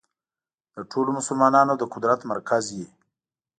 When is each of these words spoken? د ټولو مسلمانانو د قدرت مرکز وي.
د 0.73 0.75
ټولو 0.91 1.09
مسلمانانو 1.19 1.73
د 1.77 1.83
قدرت 1.93 2.19
مرکز 2.31 2.63
وي. 2.75 2.87